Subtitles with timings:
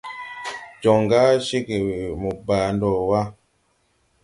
[0.81, 1.77] Jɔŋ ga cegè
[2.21, 3.21] mo baa ndo wà.